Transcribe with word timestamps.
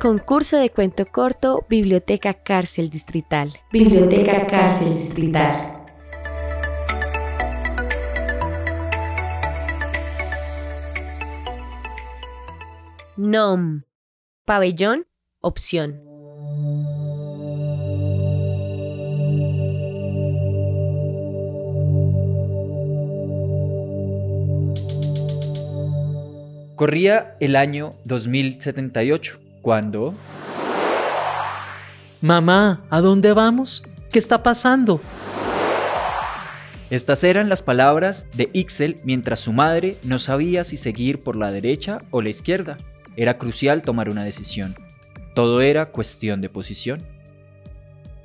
Concurso 0.00 0.58
de 0.58 0.70
cuento 0.70 1.06
corto, 1.06 1.66
Biblioteca 1.68 2.32
Cárcel 2.32 2.88
Distrital. 2.88 3.52
Biblioteca 3.72 4.46
Cárcel 4.46 4.94
Distrital. 4.94 5.82
NOM. 13.16 13.82
Pabellón, 14.44 15.08
opción. 15.40 16.00
Corría 26.76 27.36
el 27.40 27.56
año 27.56 27.90
2078, 28.04 29.47
cuando... 29.62 30.14
Mamá, 32.20 32.82
¿a 32.90 33.00
dónde 33.00 33.32
vamos? 33.32 33.84
¿Qué 34.10 34.18
está 34.18 34.42
pasando? 34.42 35.00
Estas 36.90 37.22
eran 37.22 37.48
las 37.48 37.62
palabras 37.62 38.26
de 38.34 38.48
Ixel 38.52 38.96
mientras 39.04 39.40
su 39.40 39.52
madre 39.52 39.98
no 40.02 40.18
sabía 40.18 40.64
si 40.64 40.76
seguir 40.76 41.20
por 41.20 41.36
la 41.36 41.52
derecha 41.52 41.98
o 42.10 42.22
la 42.22 42.30
izquierda. 42.30 42.76
Era 43.16 43.38
crucial 43.38 43.82
tomar 43.82 44.08
una 44.08 44.24
decisión. 44.24 44.74
Todo 45.34 45.60
era 45.60 45.90
cuestión 45.90 46.40
de 46.40 46.48
posición. 46.48 47.00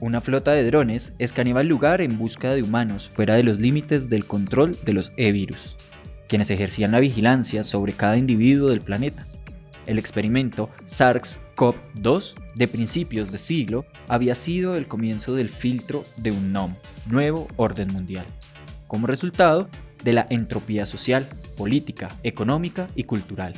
Una 0.00 0.20
flota 0.20 0.52
de 0.52 0.64
drones 0.64 1.12
escaneaba 1.18 1.60
el 1.60 1.68
lugar 1.68 2.00
en 2.00 2.18
busca 2.18 2.54
de 2.54 2.62
humanos 2.62 3.10
fuera 3.12 3.34
de 3.34 3.42
los 3.42 3.60
límites 3.60 4.08
del 4.08 4.26
control 4.26 4.76
de 4.84 4.92
los 4.92 5.12
E-virus 5.16 5.76
quienes 6.28 6.50
ejercían 6.50 6.92
la 6.92 7.00
vigilancia 7.00 7.64
sobre 7.64 7.92
cada 7.92 8.16
individuo 8.16 8.70
del 8.70 8.80
planeta. 8.80 9.24
El 9.86 9.98
experimento 9.98 10.68
SARS-CoV-2 10.88 12.34
de 12.54 12.68
principios 12.68 13.30
de 13.30 13.38
siglo 13.38 13.84
había 14.08 14.34
sido 14.34 14.74
el 14.74 14.88
comienzo 14.88 15.34
del 15.34 15.48
filtro 15.48 16.04
de 16.16 16.32
un 16.32 16.52
NOM, 16.52 16.74
nuevo 17.06 17.46
orden 17.56 17.92
mundial, 17.92 18.26
como 18.88 19.06
resultado 19.06 19.68
de 20.02 20.12
la 20.12 20.26
entropía 20.28 20.86
social, 20.86 21.26
política, 21.56 22.08
económica 22.24 22.88
y 22.96 23.04
cultural. 23.04 23.54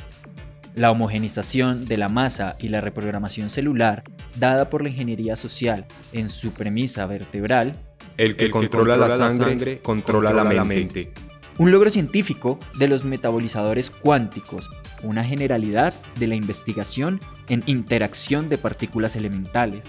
La 0.75 0.91
homogenización 0.91 1.87
de 1.87 1.97
la 1.97 2.09
masa 2.09 2.55
y 2.59 2.69
la 2.69 2.79
reprogramación 2.79 3.49
celular 3.49 4.03
dada 4.37 4.69
por 4.69 4.83
la 4.83 4.89
ingeniería 4.89 5.35
social 5.35 5.85
en 6.13 6.29
su 6.29 6.53
premisa 6.53 7.05
vertebral, 7.07 7.73
el 8.17 8.35
que, 8.35 8.51
controla, 8.51 8.97
la, 8.97 9.09
sangre, 9.09 9.79
controla, 9.79 10.31
la 10.31 10.63
mente 10.63 11.11
un 11.59 11.71
logro 11.73 11.89
científico 11.89 12.57
de 12.77 12.87
los 12.87 13.03
metabolizadores 13.03 13.91
cuánticos, 13.91 14.69
una 15.03 15.23
generalidad 15.23 15.93
de 16.17 16.27
la 16.27 16.35
investigación 16.35 17.19
en 17.47 17.63
interacción 17.65 18.49
de 18.49 18.57
partículas 18.57 19.15
elementales. 19.15 19.81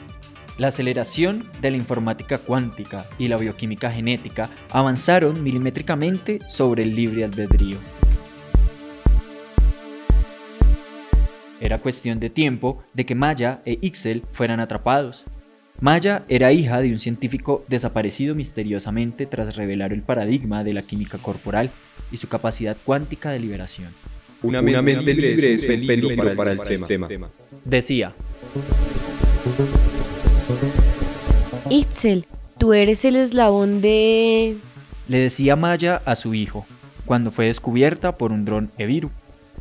La 0.59 0.69
aceleración 0.69 1.43
de 1.61 1.71
la 1.71 1.77
informática 1.77 2.39
cuántica 2.39 3.07
y 3.19 3.29
la 3.29 3.37
bioquímica 3.37 3.91
genética 3.91 4.51
avanzaron 4.71 5.43
milimétricamente 5.43 6.39
sobre 6.49 6.83
el 6.83 6.95
libre 6.95 7.25
albedrío. 7.25 7.79
Era 11.61 11.79
cuestión 11.79 12.21
de 12.21 12.31
tiempo 12.31 12.83
de 12.95 13.07
que 13.07 13.15
Maya 13.15 13.61
e 13.65 13.79
Ixel 13.83 14.23
fueran 14.33 14.61
atrapados, 14.61 15.25
Maya 15.81 16.25
era 16.29 16.53
hija 16.53 16.83
de 16.83 16.91
un 16.91 16.99
científico 16.99 17.65
desaparecido 17.67 18.35
misteriosamente 18.35 19.25
tras 19.25 19.57
revelar 19.57 19.95
el 19.95 20.03
paradigma 20.03 20.63
de 20.63 20.75
la 20.75 20.83
química 20.83 21.17
corporal 21.17 21.71
y 22.13 22.19
su 22.19 22.29
capacidad 22.29 22.77
cuántica 22.85 23.31
de 23.31 23.41
liberación. 23.41 23.89
Una, 24.43 24.63
mente, 24.63 25.15
libre 25.15 25.55
es 25.55 25.67
peligro 25.67 26.37
para, 26.37 26.53
el, 26.53 26.61
sistema. 26.61 27.09
Decía. 27.65 28.15
Itzel, 31.69 32.25
tú 32.59 32.73
eres 32.73 33.05
el 33.05 33.17
eslabón 33.17 33.81
de... 33.81 34.57
Le 35.09 35.19
decía 35.19 35.57
Maya 35.57 36.01
a 36.05 36.17
su 36.17 36.35
hijo, 36.35 36.67
cuando 37.05 37.31
fue 37.31 37.47
descubierta 37.47 38.17
por 38.17 38.33
un 38.33 38.45
dron 38.45 38.71
Eviru, 38.79 39.11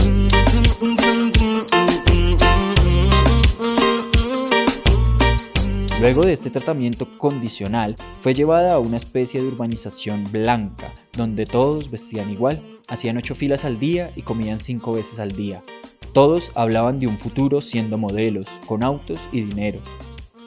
Luego 6.01 6.25
de 6.25 6.33
este 6.33 6.49
tratamiento 6.49 7.19
condicional, 7.19 7.97
fue 8.15 8.33
llevada 8.33 8.73
a 8.73 8.79
una 8.79 8.97
especie 8.97 9.43
de 9.43 9.49
urbanización 9.49 10.25
blanca, 10.33 10.95
donde 11.13 11.45
todos 11.45 11.91
vestían 11.91 12.31
igual, 12.31 12.63
hacían 12.89 13.19
ocho 13.19 13.35
filas 13.35 13.67
al 13.67 13.79
día 13.79 14.11
y 14.17 14.23
comían 14.23 14.59
cinco 14.59 14.93
veces 14.93 15.19
al 15.21 15.33
día, 15.33 15.61
todos 16.17 16.51
hablaban 16.55 16.99
de 16.99 17.07
un 17.07 17.19
futuro 17.19 17.61
siendo 17.61 17.99
modelos, 17.99 18.47
con 18.65 18.83
autos 18.83 19.29
y 19.33 19.43
dinero. 19.43 19.83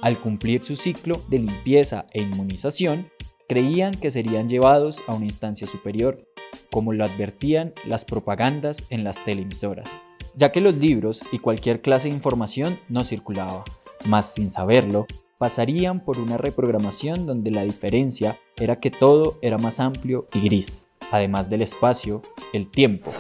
Al 0.02 0.20
cumplir 0.20 0.64
su 0.64 0.76
ciclo 0.76 1.22
de 1.28 1.38
limpieza 1.38 2.08
e 2.12 2.24
inmunización, 2.24 3.12
creían 3.48 3.94
que 3.94 4.10
serían 4.10 4.50
llevados 4.50 5.04
a 5.06 5.14
una 5.14 5.26
instancia 5.26 5.68
superior, 5.68 6.28
como 6.72 6.92
lo 6.92 7.06
advertían 7.06 7.76
las 7.86 8.04
propagandas 8.04 8.88
en 8.90 9.04
las 9.04 9.24
televisoras, 9.24 9.88
ya 10.34 10.52
que 10.52 10.60
los 10.60 10.76
libros 10.76 11.22
y 11.32 11.38
cualquier 11.38 11.84
clase 11.84 12.10
de 12.10 12.16
información 12.16 12.80
no 12.90 13.04
circulaba, 13.04 13.64
mas 14.06 14.34
sin 14.34 14.50
saberlo, 14.50 15.06
pasarían 15.38 16.04
por 16.04 16.18
una 16.18 16.38
reprogramación 16.38 17.28
donde 17.28 17.52
la 17.52 17.62
diferencia 17.62 18.40
era 18.58 18.80
que 18.80 18.90
todo 18.90 19.38
era 19.44 19.60
más 19.60 19.80
amplio 19.80 20.30
y 20.34 20.40
gris, 20.40 20.88
además 21.12 21.48
del 21.48 21.62
espacio, 21.62 22.24
el 22.54 22.72
tiempo 22.72 23.12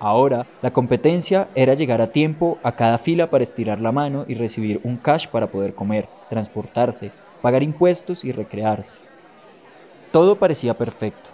Ahora, 0.00 0.46
la 0.62 0.72
competencia 0.72 1.48
era 1.56 1.74
llegar 1.74 2.00
a 2.00 2.12
tiempo 2.12 2.58
a 2.62 2.72
cada 2.72 2.98
fila 2.98 3.30
para 3.30 3.42
estirar 3.42 3.80
la 3.80 3.90
mano 3.90 4.24
y 4.28 4.34
recibir 4.34 4.80
un 4.84 4.96
cash 4.96 5.26
para 5.26 5.50
poder 5.50 5.74
comer, 5.74 6.08
transportarse, 6.28 7.10
pagar 7.42 7.64
impuestos 7.64 8.24
y 8.24 8.30
recrearse. 8.30 9.00
Todo 10.12 10.36
parecía 10.36 10.78
perfecto. 10.78 11.30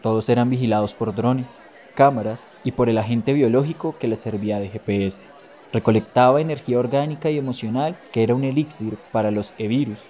Todos 0.00 0.28
eran 0.28 0.48
vigilados 0.48 0.94
por 0.94 1.14
drones, 1.14 1.66
cámaras 1.94 2.48
y 2.62 2.72
por 2.72 2.88
el 2.88 2.98
agente 2.98 3.32
biológico 3.32 3.96
que 3.98 4.06
les 4.06 4.20
servía 4.20 4.60
de 4.60 4.68
GPS. 4.68 5.26
Recolectaba 5.72 6.40
energía 6.40 6.78
orgánica 6.78 7.30
y 7.30 7.38
emocional 7.38 7.96
que 8.12 8.22
era 8.22 8.36
un 8.36 8.44
elixir 8.44 8.96
para 9.10 9.32
los 9.32 9.54
e-virus. 9.58 10.04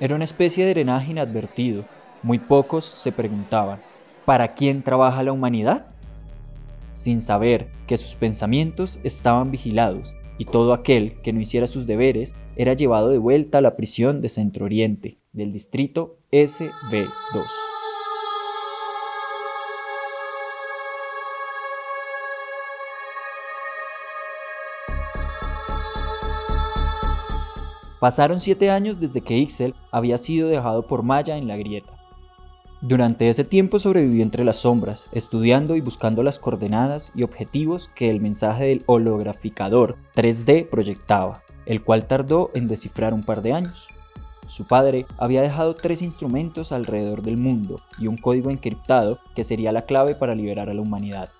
Era 0.00 0.16
una 0.16 0.24
especie 0.24 0.64
de 0.64 0.70
drenaje 0.70 1.12
inadvertido. 1.12 1.84
Muy 2.22 2.40
pocos 2.40 2.84
se 2.84 3.12
preguntaban, 3.12 3.80
¿para 4.24 4.54
quién 4.54 4.82
trabaja 4.82 5.22
la 5.22 5.32
humanidad? 5.32 5.86
Sin 6.92 7.20
saber 7.20 7.70
que 7.86 7.96
sus 7.96 8.14
pensamientos 8.14 9.00
estaban 9.04 9.50
vigilados 9.50 10.16
y 10.38 10.46
todo 10.46 10.72
aquel 10.72 11.20
que 11.20 11.32
no 11.32 11.40
hiciera 11.40 11.66
sus 11.66 11.86
deberes 11.86 12.34
era 12.56 12.72
llevado 12.72 13.10
de 13.10 13.18
vuelta 13.18 13.58
a 13.58 13.60
la 13.60 13.76
prisión 13.76 14.20
de 14.22 14.30
Centro 14.30 14.64
Oriente 14.64 15.18
del 15.32 15.52
distrito 15.52 16.18
SB2. 16.32 17.10
Pasaron 28.00 28.40
siete 28.40 28.70
años 28.70 28.98
desde 28.98 29.20
que 29.20 29.36
Ixel 29.36 29.74
había 29.90 30.16
sido 30.16 30.48
dejado 30.48 30.86
por 30.86 31.02
Maya 31.02 31.36
en 31.36 31.46
la 31.46 31.58
grieta. 31.58 31.99
Durante 32.82 33.28
ese 33.28 33.44
tiempo 33.44 33.78
sobrevivió 33.78 34.22
entre 34.22 34.42
las 34.42 34.56
sombras, 34.56 35.10
estudiando 35.12 35.76
y 35.76 35.82
buscando 35.82 36.22
las 36.22 36.38
coordenadas 36.38 37.12
y 37.14 37.24
objetivos 37.24 37.88
que 37.94 38.08
el 38.08 38.20
mensaje 38.20 38.64
del 38.64 38.82
holograficador 38.86 39.96
3D 40.14 40.66
proyectaba, 40.66 41.42
el 41.66 41.82
cual 41.82 42.06
tardó 42.06 42.50
en 42.54 42.68
descifrar 42.68 43.12
un 43.12 43.22
par 43.22 43.42
de 43.42 43.52
años. 43.52 43.88
Su 44.46 44.66
padre 44.66 45.04
había 45.18 45.42
dejado 45.42 45.74
tres 45.74 46.00
instrumentos 46.00 46.72
alrededor 46.72 47.20
del 47.20 47.36
mundo 47.36 47.76
y 47.98 48.06
un 48.06 48.16
código 48.16 48.50
encriptado 48.50 49.20
que 49.34 49.44
sería 49.44 49.72
la 49.72 49.82
clave 49.82 50.14
para 50.14 50.34
liberar 50.34 50.70
a 50.70 50.74
la 50.74 50.80
humanidad. 50.80 51.30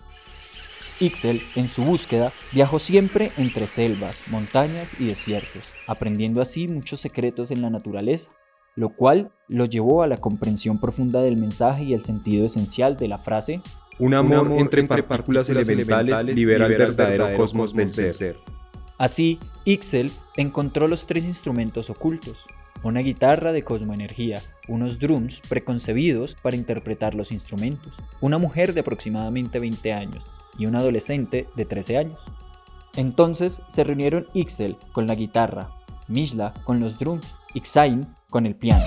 Ixel, 1.00 1.40
en 1.56 1.68
su 1.68 1.82
búsqueda, 1.82 2.34
viajó 2.52 2.78
siempre 2.78 3.32
entre 3.38 3.66
selvas, 3.66 4.24
montañas 4.28 4.94
y 5.00 5.06
desiertos, 5.06 5.72
aprendiendo 5.86 6.42
así 6.42 6.68
muchos 6.68 7.00
secretos 7.00 7.50
en 7.50 7.62
la 7.62 7.70
naturaleza, 7.70 8.30
lo 8.80 8.88
cual 8.88 9.30
lo 9.46 9.66
llevó 9.66 10.02
a 10.02 10.06
la 10.06 10.16
comprensión 10.16 10.80
profunda 10.80 11.20
del 11.20 11.36
mensaje 11.36 11.84
y 11.84 11.92
el 11.92 12.02
sentido 12.02 12.46
esencial 12.46 12.96
de 12.96 13.08
la 13.08 13.18
frase 13.18 13.60
Un 13.98 14.14
amor, 14.14 14.50
entre, 14.56 14.84
partículas, 14.84 15.50
elementales, 15.50 16.24
libera 16.24 16.64
el 16.64 16.78
verdadero 16.78 17.36
cosmos 17.36 17.74
del 17.74 17.92
ser. 17.92 18.38
Así, 18.96 19.38
Ixel 19.66 20.10
encontró 20.38 20.88
los 20.88 21.06
tres 21.06 21.26
instrumentos 21.26 21.90
ocultos, 21.90 22.46
una 22.82 23.00
guitarra 23.00 23.52
de 23.52 23.64
cosmoenergía, 23.64 24.40
unos 24.66 24.98
drums 24.98 25.42
preconcebidos 25.46 26.34
para 26.36 26.56
interpretar 26.56 27.14
los 27.14 27.32
instrumentos, 27.32 27.98
una 28.22 28.38
mujer 28.38 28.72
de 28.72 28.80
aproximadamente 28.80 29.58
20 29.58 29.92
años 29.92 30.26
y 30.56 30.64
un 30.64 30.76
adolescente 30.76 31.48
de 31.54 31.66
13 31.66 31.98
años. 31.98 32.24
Entonces 32.96 33.60
se 33.68 33.84
reunieron 33.84 34.26
Ixel 34.32 34.78
con 34.92 35.06
la 35.06 35.14
guitarra, 35.14 35.68
Mishla 36.08 36.54
con 36.64 36.80
los 36.80 36.98
drums, 36.98 37.36
Ixain 37.52 38.06
con 38.30 38.46
el 38.46 38.54
piano. 38.54 38.84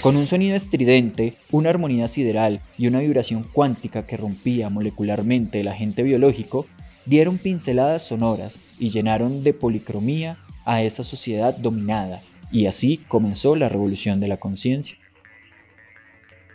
Con 0.00 0.16
un 0.16 0.26
sonido 0.28 0.54
estridente, 0.54 1.34
una 1.50 1.70
armonía 1.70 2.06
sideral 2.06 2.60
y 2.78 2.86
una 2.86 3.00
vibración 3.00 3.42
cuántica 3.42 4.06
que 4.06 4.16
rompía 4.16 4.70
molecularmente 4.70 5.60
el 5.60 5.66
agente 5.66 6.04
biológico, 6.04 6.64
dieron 7.06 7.38
pinceladas 7.38 8.06
sonoras 8.06 8.60
y 8.78 8.90
llenaron 8.90 9.42
de 9.42 9.52
policromía 9.52 10.36
a 10.64 10.82
esa 10.82 11.02
sociedad 11.02 11.56
dominada, 11.56 12.20
y 12.52 12.66
así 12.66 12.98
comenzó 13.08 13.56
la 13.56 13.68
revolución 13.68 14.20
de 14.20 14.28
la 14.28 14.36
conciencia. 14.36 14.96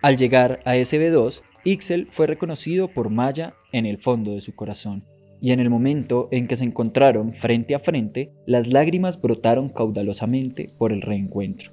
Al 0.02 0.16
llegar 0.16 0.62
a 0.64 0.76
SB2, 0.76 1.42
Ixel 1.64 2.08
fue 2.10 2.28
reconocido 2.28 2.88
por 2.88 3.10
Maya 3.10 3.54
en 3.72 3.86
el 3.86 3.98
fondo 3.98 4.34
de 4.34 4.42
su 4.42 4.56
corazón, 4.56 5.04
y 5.42 5.52
en 5.52 5.60
el 5.60 5.70
momento 5.70 6.28
en 6.32 6.48
que 6.48 6.56
se 6.56 6.64
encontraron 6.64 7.34
frente 7.34 7.76
a 7.76 7.80
frente, 7.80 8.32
las 8.46 8.68
lágrimas 8.68 9.22
brotaron 9.22 9.70
caudalosamente 9.70 10.68
por 10.78 10.92
el 10.92 11.02
reencuentro. 11.02 11.72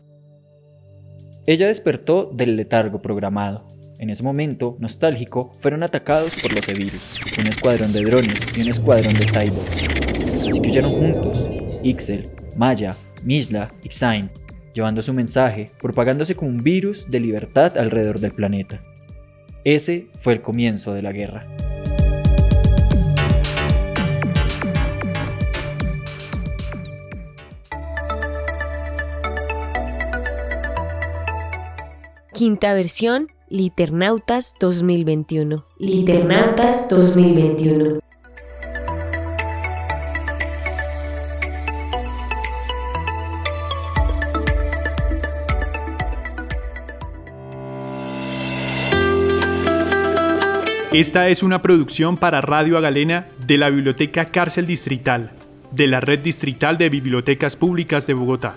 Ella 1.46 1.66
despertó 1.68 2.26
del 2.26 2.56
letargo 2.56 3.00
programado. 3.00 3.66
En 3.98 4.10
ese 4.10 4.22
momento, 4.22 4.76
nostálgico, 4.78 5.52
fueron 5.60 5.82
atacados 5.82 6.40
por 6.40 6.52
los 6.52 6.68
Evirus, 6.68 7.18
un 7.38 7.46
escuadrón 7.46 7.92
de 7.92 8.04
drones 8.04 8.58
y 8.58 8.62
un 8.62 8.68
escuadrón 8.68 9.14
de 9.14 9.26
cyborgs. 9.26 9.82
Así 10.46 10.60
que 10.60 10.68
huyeron 10.68 10.92
juntos, 10.92 11.46
Ixel, 11.82 12.28
Maya, 12.56 12.96
Mishla 13.24 13.68
y 13.82 13.88
Xain, 13.88 14.30
llevando 14.74 15.02
su 15.02 15.12
mensaje, 15.14 15.66
propagándose 15.80 16.34
como 16.34 16.50
un 16.50 16.58
virus 16.58 17.10
de 17.10 17.20
libertad 17.20 17.76
alrededor 17.78 18.20
del 18.20 18.32
planeta. 18.32 18.82
Ese 19.70 20.06
fue 20.18 20.32
el 20.32 20.40
comienzo 20.40 20.94
de 20.94 21.02
la 21.02 21.12
guerra. 21.12 21.46
Quinta 32.32 32.72
versión, 32.72 33.26
Liternautas 33.50 34.54
2021. 34.58 35.66
Liternautas 35.78 36.88
2021. 36.88 38.00
Esta 50.92 51.28
es 51.28 51.42
una 51.42 51.60
producción 51.60 52.16
para 52.16 52.40
Radio 52.40 52.78
Agalena 52.78 53.28
de 53.46 53.58
la 53.58 53.68
Biblioteca 53.68 54.24
Cárcel 54.24 54.66
Distrital, 54.66 55.32
de 55.70 55.86
la 55.86 56.00
Red 56.00 56.20
Distrital 56.20 56.78
de 56.78 56.88
Bibliotecas 56.88 57.56
Públicas 57.56 58.06
de 58.06 58.14
Bogotá. 58.14 58.56